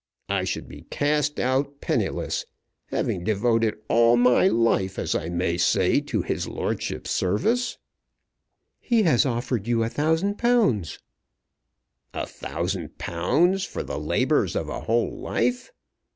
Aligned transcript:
I 0.29 0.45
should 0.45 0.67
be 0.67 0.87
cast 0.89 1.39
out 1.39 1.79
penniless, 1.79 2.47
having 2.87 3.23
devoted 3.23 3.75
all 3.87 4.17
my 4.17 4.47
life, 4.47 4.97
as 4.97 5.13
I 5.13 5.29
may 5.29 5.59
say, 5.59 5.99
to 6.01 6.23
his 6.23 6.47
lordship's 6.47 7.11
service." 7.11 7.77
"He 8.79 9.03
has 9.03 9.27
offered 9.27 9.67
you 9.67 9.83
a 9.83 9.89
thousand 9.89 10.39
pounds." 10.39 10.97
"A 12.15 12.25
thousand 12.25 12.97
pounds, 12.97 13.63
for 13.63 13.83
the 13.83 13.99
labours 13.99 14.55
of 14.55 14.69
a 14.69 14.79
whole 14.81 15.19
life! 15.19 15.71